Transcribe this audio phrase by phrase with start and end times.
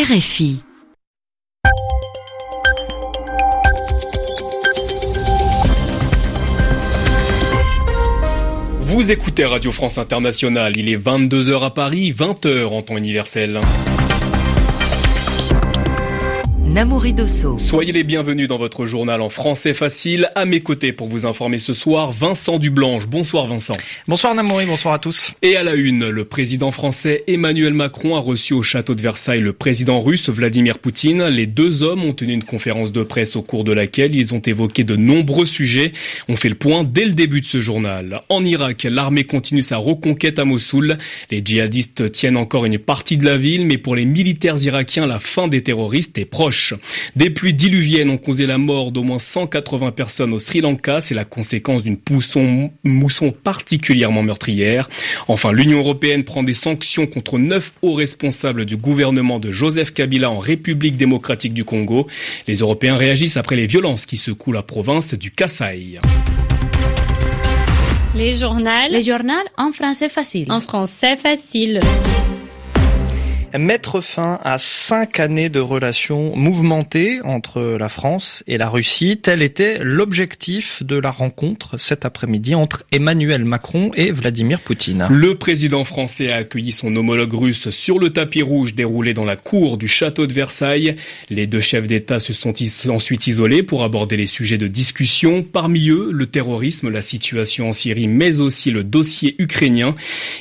[0.00, 0.62] RFI
[8.80, 13.60] Vous écoutez Radio France Internationale, il est 22h à Paris, 20h en temps universel.
[16.70, 17.58] Namouri Dosso.
[17.58, 20.30] Soyez les bienvenus dans votre journal en français facile.
[20.36, 23.08] À mes côtés pour vous informer ce soir, Vincent Dublanche.
[23.08, 23.72] Bonsoir Vincent.
[24.06, 25.32] Bonsoir Namouri, bonsoir à tous.
[25.42, 29.40] Et à la une, le président français Emmanuel Macron a reçu au château de Versailles
[29.40, 31.24] le président russe Vladimir Poutine.
[31.24, 34.38] Les deux hommes ont tenu une conférence de presse au cours de laquelle ils ont
[34.38, 35.90] évoqué de nombreux sujets.
[36.28, 38.22] On fait le point dès le début de ce journal.
[38.28, 40.98] En Irak, l'armée continue sa reconquête à Mossoul.
[41.32, 45.18] Les djihadistes tiennent encore une partie de la ville, mais pour les militaires irakiens, la
[45.18, 46.59] fin des terroristes est proche.
[47.16, 51.00] Des pluies diluviennes ont causé la mort d'au moins 180 personnes au Sri Lanka.
[51.00, 51.98] C'est la conséquence d'une
[52.84, 54.88] mousson particulièrement meurtrière.
[55.28, 60.30] Enfin, l'Union européenne prend des sanctions contre neuf hauts responsables du gouvernement de Joseph Kabila
[60.30, 62.06] en République démocratique du Congo.
[62.46, 66.00] Les Européens réagissent après les violences qui secouent la province du Kasaï.
[68.14, 68.70] Les journaux.
[68.90, 70.50] Les journaux en français facile.
[70.50, 71.80] En français facile
[73.58, 79.18] mettre fin à cinq années de relations mouvementées entre la France et la Russie.
[79.18, 85.06] Tel était l'objectif de la rencontre cet après-midi entre Emmanuel Macron et Vladimir Poutine.
[85.10, 89.36] Le président français a accueilli son homologue russe sur le tapis rouge déroulé dans la
[89.36, 90.96] cour du château de Versailles.
[91.28, 92.54] Les deux chefs d'État se sont
[92.88, 95.42] ensuite isolés pour aborder les sujets de discussion.
[95.42, 99.94] Parmi eux, le terrorisme, la situation en Syrie, mais aussi le dossier ukrainien.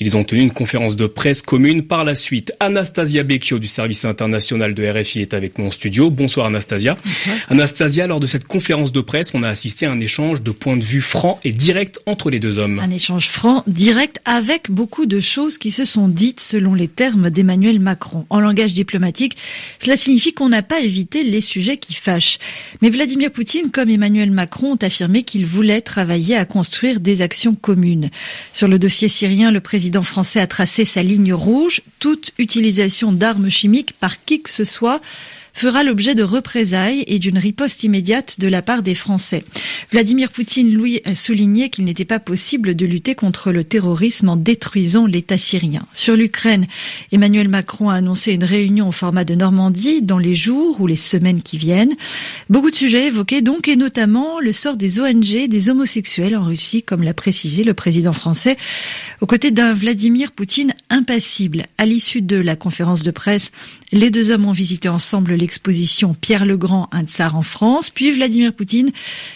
[0.00, 2.52] Ils ont tenu une conférence de presse commune par la suite.
[2.96, 6.10] Anastasia Becchio du service international de RFI est avec nous en studio.
[6.10, 6.96] Bonsoir Anastasia.
[7.04, 7.36] Bonsoir.
[7.48, 10.76] Anastasia, lors de cette conférence de presse, on a assisté à un échange de points
[10.76, 12.78] de vue francs et directs entre les deux hommes.
[12.78, 17.30] Un échange franc, direct, avec beaucoup de choses qui se sont dites selon les termes
[17.30, 18.26] d'Emmanuel Macron.
[18.30, 19.36] En langage diplomatique,
[19.80, 22.38] cela signifie qu'on n'a pas évité les sujets qui fâchent.
[22.80, 27.56] Mais Vladimir Poutine, comme Emmanuel Macron, ont affirmé qu'ils voulaient travailler à construire des actions
[27.56, 28.10] communes.
[28.52, 33.48] Sur le dossier syrien, le président français a tracé sa ligne rouge, toute utilisation d'armes
[33.48, 35.00] chimiques par qui que ce soit
[35.54, 39.44] fera l'objet de représailles et d'une riposte immédiate de la part des Français.
[39.90, 44.36] Vladimir Poutine, lui, a souligné qu'il n'était pas possible de lutter contre le terrorisme en
[44.36, 45.86] détruisant l'État syrien.
[45.92, 46.66] Sur l'Ukraine,
[47.12, 50.96] Emmanuel Macron a annoncé une réunion au format de Normandie dans les jours ou les
[50.96, 51.94] semaines qui viennent.
[52.50, 56.82] Beaucoup de sujets évoqués donc, et notamment le sort des ONG, des homosexuels en Russie,
[56.82, 58.56] comme l'a précisé le président français,
[59.20, 61.66] aux côtés d'un Vladimir Poutine impassible.
[61.78, 63.52] À l'issue de la conférence de presse,
[63.92, 68.10] les deux hommes ont visité ensemble l'exposition Pierre le Grand, un tsar en France, puis
[68.12, 68.90] Vladimir Poutine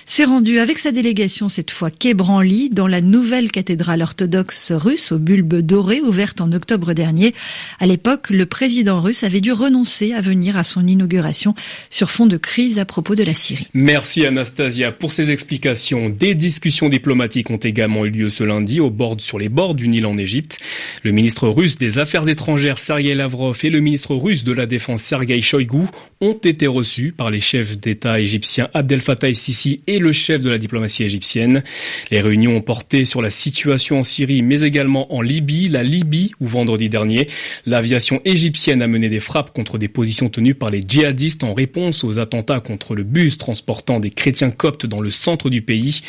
[0.06, 5.12] s'est rendu avec sa délégation cette fois quai Branly dans la nouvelle cathédrale orthodoxe russe
[5.12, 7.34] au bulbe doré ouverte en octobre dernier.
[7.78, 11.54] À l'époque, le président russe avait dû renoncer à venir à son inauguration
[11.90, 13.66] sur fond de crise à propos de la Syrie.
[13.74, 16.08] Merci Anastasia pour ces explications.
[16.08, 19.88] Des discussions diplomatiques ont également eu lieu ce lundi au bord, sur les bords du
[19.88, 20.58] Nil en Égypte.
[21.02, 25.02] Le ministre russe des Affaires étrangères Sergei Lavrov et le ministre russe de la Défense
[25.02, 25.84] Sergei Shoigu
[26.20, 30.50] ont été reçus par les chefs d'État égyptiens Abdel Fattah el-Sisi et le chef de
[30.50, 31.62] la diplomatie égyptienne.
[32.10, 36.32] Les réunions ont porté sur la situation en Syrie, mais également en Libye, la Libye,
[36.40, 37.28] où vendredi dernier,
[37.66, 42.02] l'aviation égyptienne a mené des frappes contre des positions tenues par les djihadistes en réponse
[42.02, 46.00] aux attentats contre le bus transportant des chrétiens coptes dans le centre du pays.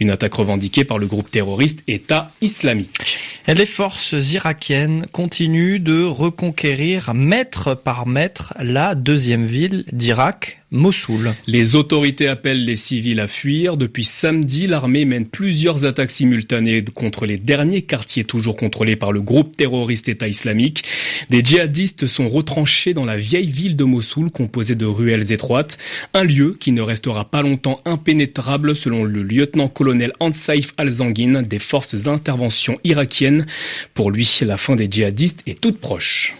[0.00, 3.18] Une attaque revendiquée par le groupe terroriste État islamique.
[3.46, 11.32] Les forces irakiennes continuent de reconquérir mètre par mètre la deuxième ville d'Irak, Mossoul.
[11.46, 13.78] Les autorités appellent les civils à fuir.
[13.78, 19.22] Depuis samedi, l'armée mène plusieurs attaques simultanées contre les derniers quartiers toujours contrôlés par le
[19.22, 20.84] groupe terroriste État islamique.
[21.30, 25.78] Des djihadistes sont retranchés dans la vieille ville de Mossoul composée de ruelles étroites,
[26.12, 31.94] un lieu qui ne restera pas longtemps impénétrable selon le lieutenant-colonel Ansaif al-Zangin des forces
[31.94, 33.46] d'intervention irakiennes.
[33.94, 36.34] Pour lui, la fin des djihadistes est toute proche.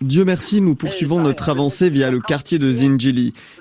[0.00, 2.37] Dieu merci, nous poursuivons notre avancée via le quartier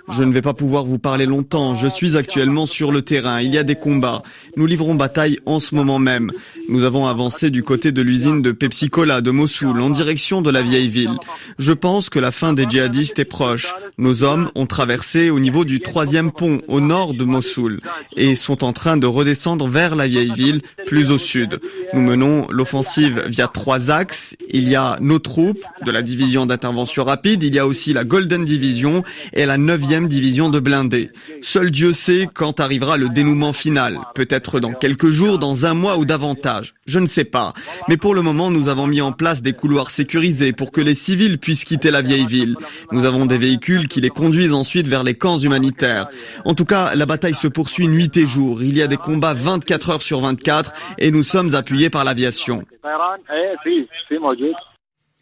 [0.09, 3.53] Je ne vais pas pouvoir vous parler longtemps, je suis actuellement sur le terrain, il
[3.53, 4.23] y a des combats.
[4.55, 6.31] Nous livrons bataille en ce moment même.
[6.69, 10.49] Nous avons avancé du côté de l'usine de Pepsi Cola de Mossoul en direction de
[10.49, 11.17] la vieille ville.
[11.59, 13.73] Je pense que la fin des djihadistes est proche.
[13.97, 17.79] Nos hommes ont traversé au niveau du troisième pont au nord de Mossoul
[18.15, 21.59] et sont en train de redescendre vers la vieille ville plus au sud.
[21.93, 24.35] Nous menons l'offensive via trois axes.
[24.49, 28.03] Il y a nos troupes de la division d'intervention rapide, il y a aussi la
[28.03, 29.03] Golden Division
[29.33, 31.11] et la 9e division de blindés.
[31.41, 33.99] Seul Dieu sait quand arrivera le dénouement final.
[34.15, 36.76] Peut-être dans quelques jours, dans un mois ou davantage.
[36.87, 37.53] Je ne sais pas.
[37.89, 40.95] Mais pour le moment, nous avons mis en place des couloirs sécurisés pour que les
[40.95, 42.55] civils puissent quitter la vieille ville.
[42.91, 46.07] Nous avons des véhicules qui les conduisent ensuite vers les camps humanitaires.
[46.45, 48.63] En tout cas, la bataille se poursuit nuit et jour.
[48.63, 52.63] Il y a des combats 24 heures sur 24 et nous sommes appuyés par l'aviation.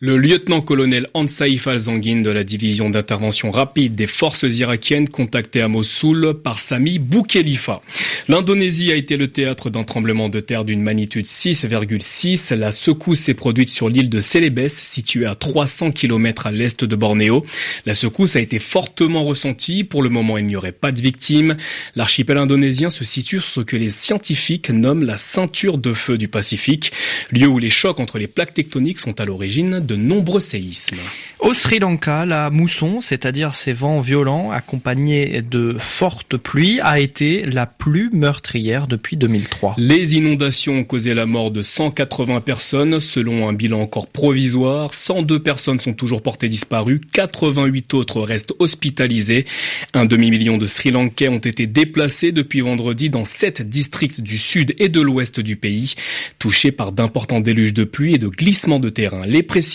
[0.02, 6.34] Le lieutenant-colonel Ansaïf al-Zangin de la division d'intervention rapide des forces irakiennes contacté à Mossoul
[6.44, 7.82] par Sami Boukhelifa.
[8.28, 12.54] L'Indonésie a été le théâtre d'un tremblement de terre d'une magnitude 6,6.
[12.56, 16.96] La secousse s'est produite sur l'île de Celebes, située à 300 km à l'est de
[16.98, 17.46] Bornéo.
[17.86, 19.86] La secousse a été fortement ressentie.
[19.86, 21.56] Pour le moment, il n'y aurait pas de victimes.
[21.96, 26.28] L'archipel indonésien se situe sur ce que les scientifiques nomment la ceinture de feu du
[26.28, 26.92] Pacifique,
[27.32, 30.98] lieu où les chocs entre les plaques tectoniques sont à l'origine de nombreux séismes.
[31.46, 37.46] Au Sri Lanka, la mousson, c'est-à-dire ces vents violents accompagnés de fortes pluies, a été
[37.46, 39.76] la plus meurtrière depuis 2003.
[39.78, 44.96] Les inondations ont causé la mort de 180 personnes, selon un bilan encore provisoire.
[44.96, 49.46] 102 personnes sont toujours portées disparues, 88 autres restent hospitalisées.
[49.94, 54.74] Un demi-million de Sri Lankais ont été déplacés depuis vendredi dans sept districts du sud
[54.80, 55.94] et de l'ouest du pays,
[56.40, 59.22] touchés par d'importants déluges de pluie et de glissements de terrain.
[59.28, 59.75] Les précisions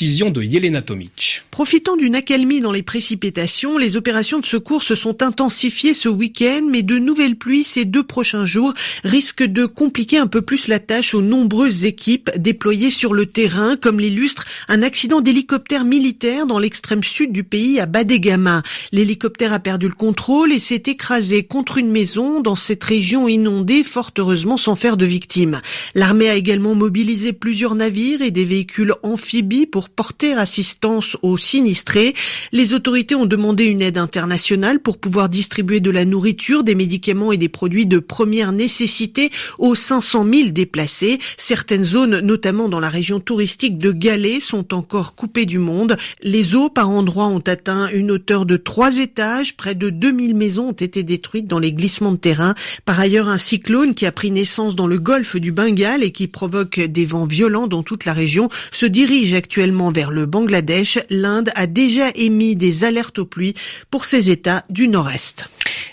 [1.51, 6.63] Profitant d'une accalmie dans les précipitations, les opérations de secours se sont intensifiées ce week-end,
[6.71, 8.73] mais de nouvelles pluies ces deux prochains jours
[9.05, 13.77] risquent de compliquer un peu plus la tâche aux nombreuses équipes déployées sur le terrain,
[13.77, 18.63] comme l'illustre un accident d'hélicoptère militaire dans l'extrême sud du pays à Badegama.
[18.93, 23.85] L'hélicoptère a perdu le contrôle et s'est écrasé contre une maison dans cette région inondée,
[23.85, 25.61] fort heureusement sans faire de victimes.
[25.95, 32.15] L'armée a également mobilisé plusieurs navires et des véhicules amphibies pour porter assistance aux sinistrés.
[32.53, 37.33] Les autorités ont demandé une aide internationale pour pouvoir distribuer de la nourriture, des médicaments
[37.33, 41.19] et des produits de première nécessité aux 500 000 déplacés.
[41.37, 45.97] Certaines zones, notamment dans la région touristique de Galais, sont encore coupées du monde.
[46.23, 49.57] Les eaux par endroits ont atteint une hauteur de trois étages.
[49.57, 52.55] Près de 2000 maisons ont été détruites dans les glissements de terrain.
[52.85, 56.27] Par ailleurs, un cyclone qui a pris naissance dans le golfe du Bengale et qui
[56.27, 61.51] provoque des vents violents dans toute la région se dirige actuellement vers le Bangladesh l'Inde
[61.55, 63.55] a déjà émis des alertes aux pluies
[63.91, 65.49] pour ces États du Nord-Est.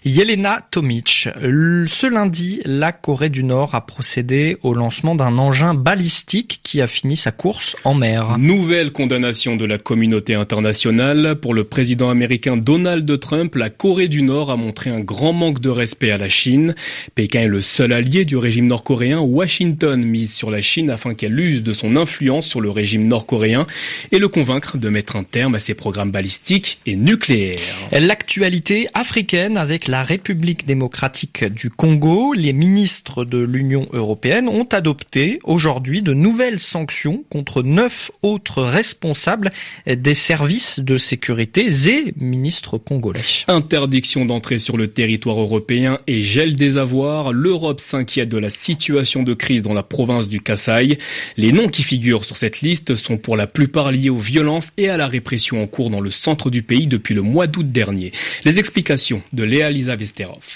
[0.05, 1.29] Yelena Tomic.
[1.41, 6.87] Ce lundi, la Corée du Nord a procédé au lancement d'un engin balistique qui a
[6.87, 8.37] fini sa course en mer.
[8.37, 11.35] Nouvelle condamnation de la communauté internationale.
[11.35, 15.59] Pour le président américain Donald Trump, la Corée du Nord a montré un grand manque
[15.59, 16.75] de respect à la Chine.
[17.15, 19.19] Pékin est le seul allié du régime nord-coréen.
[19.19, 23.65] Washington mise sur la Chine afin qu'elle use de son influence sur le régime nord-coréen
[24.11, 27.59] et le convaincre de mettre un terme à ses programmes balistiques et nucléaires.
[27.91, 35.37] L'actualité africaine avec la République démocratique du Congo, les ministres de l'Union européenne ont adopté
[35.43, 39.51] aujourd'hui de nouvelles sanctions contre neuf autres responsables
[39.85, 43.19] des services de sécurité et ministres congolais.
[43.47, 47.31] Interdiction d'entrer sur le territoire européen et gel des avoirs.
[47.31, 50.97] L'Europe s'inquiète de la situation de crise dans la province du Kasaï.
[51.35, 54.89] Les noms qui figurent sur cette liste sont pour la plupart liés aux violences et
[54.89, 58.11] à la répression en cours dans le centre du pays depuis le mois d'août dernier.
[58.45, 59.66] Les explications de Léa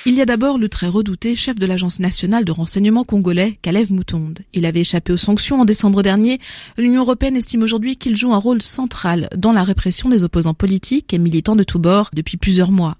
[0.05, 3.91] Il y a d'abord le très redouté chef de l'Agence nationale de renseignement congolais, Kalev
[3.91, 4.39] Moutonde.
[4.53, 6.39] Il avait échappé aux sanctions en décembre dernier.
[6.77, 11.13] L'Union européenne estime aujourd'hui qu'il joue un rôle central dans la répression des opposants politiques
[11.13, 12.97] et militants de tous bords depuis plusieurs mois.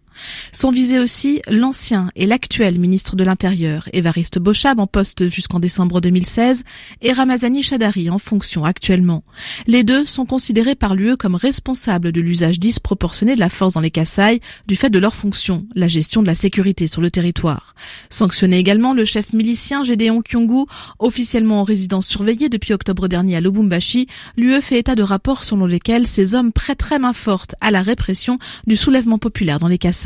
[0.51, 6.01] Sont visés aussi l'ancien et l'actuel ministre de l'Intérieur, Évariste Bochab en poste jusqu'en décembre
[6.01, 6.63] 2016
[7.01, 9.24] et Ramazani Chadari en fonction actuellement.
[9.68, 13.82] Les deux sont considérés par l'UE comme responsables de l'usage disproportionné de la force dans
[13.82, 17.75] les Kassai du fait de leur fonction, la gestion de la sécurité sur le territoire.
[18.10, 20.65] Sanctionné également le chef milicien Gédéon Kyungu,
[21.00, 25.65] officiellement en résidence surveillée depuis octobre dernier à Lubumbashi, l'UE fait état de rapports selon
[25.65, 30.00] lesquels ces hommes prêteraient main forte à la répression du soulèvement populaire dans les Kassai.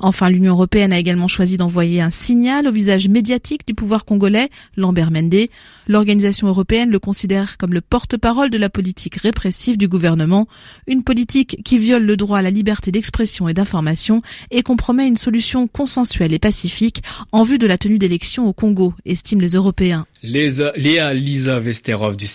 [0.00, 4.48] Enfin, l'Union européenne a également choisi d'envoyer un signal au visage médiatique du pouvoir congolais,
[4.76, 5.48] Lambert Mende.
[5.88, 10.46] L'organisation européenne le considère comme le porte-parole de la politique répressive du gouvernement,
[10.86, 15.16] une politique qui viole le droit à la liberté d'expression et d'information et compromet une
[15.16, 17.02] solution consensuelle et pacifique
[17.32, 20.06] en vue de la tenue d'élections au Congo, estiment les Européens.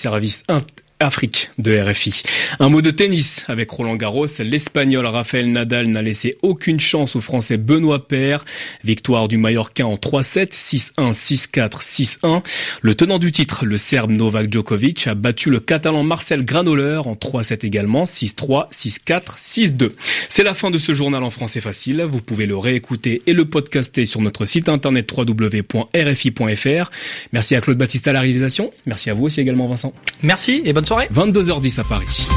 [0.08, 0.44] Service
[1.00, 2.24] Afrique de RFI.
[2.60, 4.26] Un mot de tennis avec Roland Garros.
[4.40, 8.46] L'Espagnol Rafael Nadal n'a laissé aucune chance au Français Benoît Paire.
[8.84, 12.44] Victoire du Mallorquin en 3-7, 6-1, 6-4, 6-1.
[12.82, 17.14] Le tenant du titre, le Serbe Novak Djokovic, a battu le Catalan Marcel Granoller en
[17.14, 19.92] 3-7 également, 6-3, 6-4, 6-2.
[20.30, 22.02] C'est la fin de ce journal en français facile.
[22.02, 26.92] Vous pouvez le réécouter et le podcaster sur notre site internet www.rfi.fr.
[27.34, 28.72] Merci à Claude Baptiste à la réalisation.
[28.86, 29.94] Merci à vous aussi également Vincent.
[30.24, 31.08] Merci et bonne soirée.
[31.14, 32.28] 22h10 à Paris.